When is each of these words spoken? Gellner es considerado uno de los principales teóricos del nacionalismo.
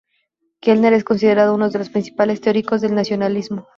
Gellner 0.63 0.93
es 0.93 1.03
considerado 1.03 1.53
uno 1.53 1.69
de 1.69 1.77
los 1.77 1.91
principales 1.91 2.41
teóricos 2.41 2.81
del 2.81 2.95
nacionalismo. 2.95 3.67